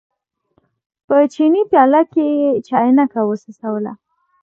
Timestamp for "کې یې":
2.11-2.49